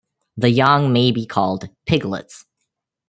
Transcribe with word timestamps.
The 0.35 0.49
young 0.49 0.91
may 0.91 1.11
be 1.11 1.27
called 1.27 1.69
'piglets'. 1.85 2.47